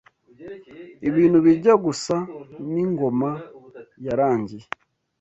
ibintu 1.07 1.37
bijya 1.45 1.73
gusa 1.85 2.15
n’ingoma 2.71 3.29
yarangiye 4.05 4.65